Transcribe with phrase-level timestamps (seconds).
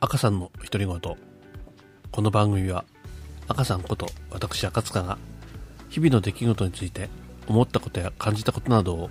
[0.00, 1.00] 赤さんの独り言。
[2.12, 2.84] この番組は
[3.48, 5.18] 赤さんこと私赤塚が
[5.88, 7.08] 日々の出来事について
[7.48, 9.10] 思ったことや感じたことなどを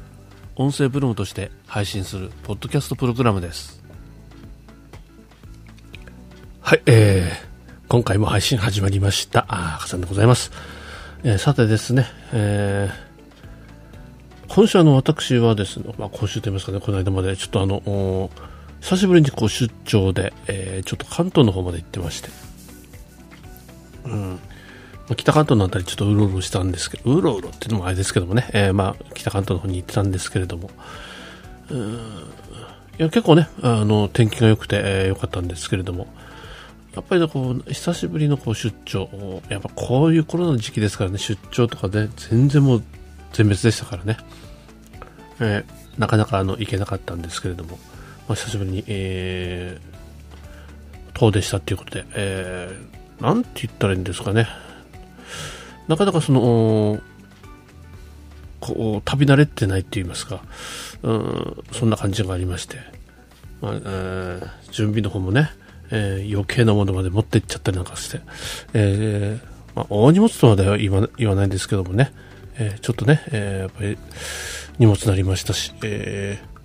[0.55, 3.83] 音声ブログとして配信するポッドキャストプログラムです。
[6.61, 9.45] はいえー、今回も配信始まりました。
[9.49, 10.51] あ赤さんでございます、
[11.23, 18.29] えー、さてですねえー、今週の私はですね、まあ、今週と言いますかねこの間までちょっとあの
[18.81, 22.29] 久しぶりにこう出張で、えー、ちょっと関東の方まで行ってまして、
[24.05, 24.31] うん。
[24.31, 30.69] まあ、北関東の辺りちょっとうろうろしたんですけど、うろうろっていうのもあれですけどもね、えー、まあ北関東の方に行ってたんですけれども、
[31.69, 31.93] うん。
[32.99, 36.07] いや結構ね、あの天気が良くて、えー、良かったんですけれども、
[36.95, 42.83] やっぱりね、こう久しぶりのこう出張、やっぱこういうコロナの時期ですからね、出張とかね、全然もう
[43.33, 44.17] 全滅でしたからね、
[45.39, 47.77] えー、なかなかあの行けなかったんですけれども、
[48.27, 54.47] まあ、久しぶりに、えー、遠出したっていうことで、えー、なんて言ったらいいんですかね。
[55.87, 56.99] なかなかその、
[58.59, 60.43] こう、旅慣れてないって言いますか、
[61.03, 62.77] うん、そんな感じがありまして、
[63.61, 65.49] まあえー、準備の方もね、
[65.89, 68.19] えー、余計なものまで持っていっちゃったりなんかして、
[68.73, 72.11] えーまあ、大荷物とまでは言わ言わないんですけどもね、
[72.55, 73.97] えー、ちょっとね、えー、やっぱり
[74.79, 76.56] 荷物になりましたし、えー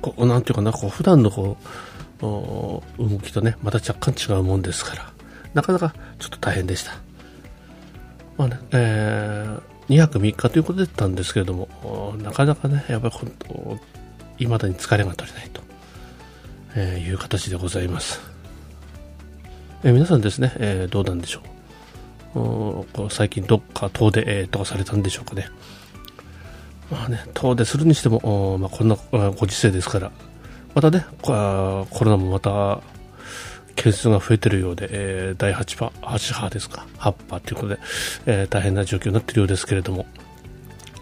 [0.00, 1.56] こう、なんていうかな、こう、普段のこ
[2.20, 2.82] う、動
[3.20, 5.12] きとね、また若干違うもんですから、
[5.54, 6.92] なかなかちょっと大変でした。
[8.36, 13.78] まあね、えー、2泊3日ということだったんですけれども、なかなかね、やっぱり本当、
[14.38, 15.62] 未だに疲れが取れないと、
[16.74, 18.20] えーいう形でございます。
[19.84, 21.42] えー、皆さんですね、えー、どうなんでしょう。
[23.10, 25.48] 最近どっか遠出、とかされたんでしょうかね。
[26.90, 28.96] まあね、遠出するにしても、まあ、こんな
[29.32, 30.10] ご時世ですから、
[30.74, 32.80] またね、コロナもまた、
[33.78, 37.78] 件数が増えてるようで、えー、第8波、8波ですか、8波ということで、
[38.26, 40.06] えー、大変な状況になっているようですけれども、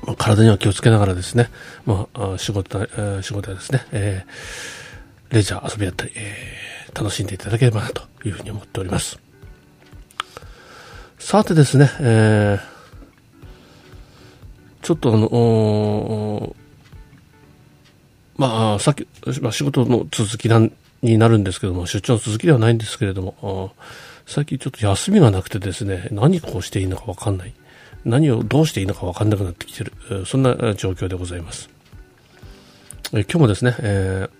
[0.04, 1.50] まあ、体には気をつけながらですね、
[1.86, 9.18] まあ、仕事、えー、仕事やですね、えー、レジャー、遊びだったり、えー、楽しんでいただければなというふうに思っております。
[11.18, 12.75] さてですね、えー
[14.86, 16.54] ちょっとあの、
[18.36, 19.08] まあ、さっき、
[19.42, 23.74] まあ、仕事の続きなんになるんですけども、出張の続きではないんですけれども、
[24.26, 27.54] 最近ちょっと休みがなくてですね、何こうしていいのかわかんない。
[28.04, 29.92] 何をどうしていいのかわかんなくなってきてる。
[30.24, 31.68] そんな状況でございます。
[33.12, 34.30] え今日もですね、えー、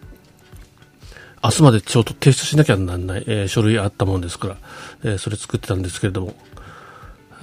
[1.43, 4.57] 明日までちょうど提出しなきゃならない、えー、書類あったもんですから、
[5.03, 6.33] えー、それ作ってたんですけれども、や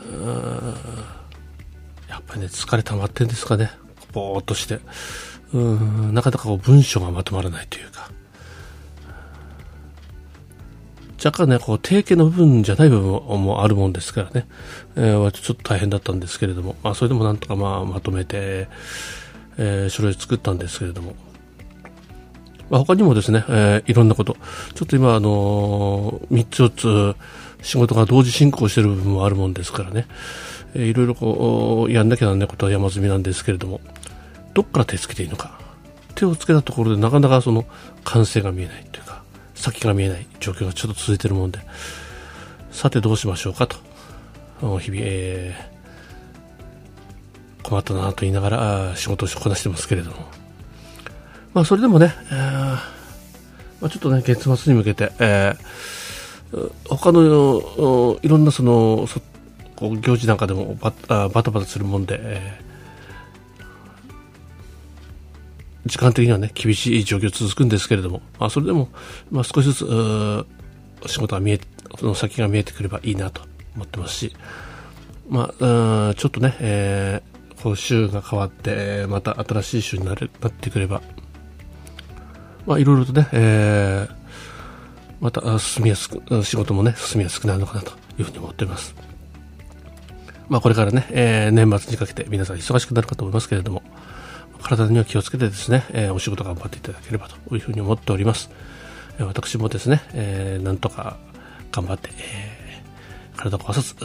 [0.09, 1.22] っ
[2.27, 3.71] ぱりね、疲れ溜まってんですかね。
[4.11, 4.79] ぼーっとして。
[5.53, 8.09] うん、なかなかこう文章がまとまらないというか。
[11.23, 13.11] 若干ね、こう、定型の部分じゃない部分
[13.41, 14.45] もあるもんですからね、
[14.97, 18.67] えー、ちょっと大変だったんですけれども、まあ、それでもなんとかまあ、まとめて、
[19.57, 21.15] えー、書類作ったんですけれども、
[22.69, 24.35] まあ、他にもですね、えー、いろんなこと、
[24.73, 27.17] ちょっと今、あのー、3つ4つ
[27.63, 30.05] 仕事が同時進行している部分もあるもんですからね、
[30.75, 33.81] えー、いろいろこうやんなきゃなんないことは山積みなんですけれども
[34.53, 35.59] どっから手つけていいのか
[36.13, 37.65] 手をつけたところでなかなかその
[38.03, 39.23] 完成が見えないというか
[39.55, 41.59] 先が見えない状況がちょっと続いているもんで
[42.71, 43.77] さてどうしましょうかと
[44.79, 50.17] 日々、えー、困ったなと言いながら仕事をこなしてますけれども。
[51.53, 52.93] まあそれでもね、えー
[53.83, 55.57] まあ、ちょっとね月末に向けて、えー、
[56.85, 59.07] 他のいろんなその
[59.75, 68.89] こう行事なんかでもババタバタするもんで、えー、時間的にはね厳しい状況続くんですけれども、まあ、それでも、
[69.31, 70.45] まあ、少しずつ
[71.07, 71.59] 仕事が見え
[71.99, 73.41] その先が見えてくればいいなと
[73.75, 74.35] 思ってますし、
[75.29, 81.01] まあ、ちょっとね、えー、こう週が変わってまた新しい週になれなってくれば、
[82.65, 84.22] まあ、いろいろとね、えー、
[85.23, 88.93] また進みやすく仕事もね進みやすくなるのかなというふうに思っています。
[90.49, 93.83] まあ、これからね、えー、年末にかけて皆さん忙しくなるかと思いますけれども、
[94.61, 98.51] 体には気をつけてですね、えー、お仕事頑張っていただければというふうに思っております。
[99.17, 101.15] え、私もですね、えー、なんとか
[101.71, 103.95] 頑張って、えー、体を壊さず、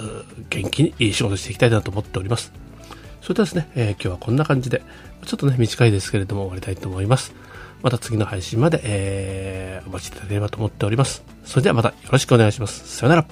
[0.49, 2.53] 元気にいい仕事していきたいなと思っております。
[3.23, 4.82] それではですね、えー、今日はこんな感じで、
[5.26, 7.35] ちょっとね、短いですけれども終わりたいと思います。
[7.83, 11.23] また次の配信まで、えー、お待ちいただければと思っております。
[11.45, 12.97] それではまたよろしくお願いします。
[12.97, 13.27] さよなら。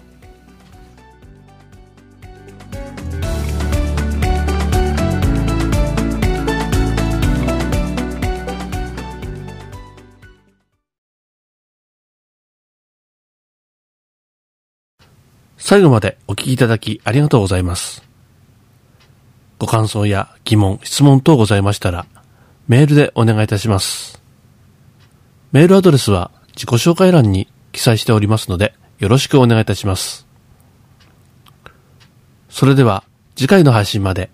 [15.68, 18.04] 最後までお聞きいただきありがとうございます。
[19.58, 22.06] ご感想や疑問、質問等ございましたら、
[22.68, 24.15] メールでお願いいたします。
[25.52, 30.26] メールアドレスは自己紹介欄に記載しておりますので、よろしくお願いいたします。
[32.48, 33.04] それでは、
[33.36, 34.30] 次回の配信まで。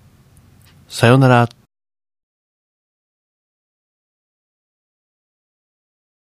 [0.89, 1.49] さようなら。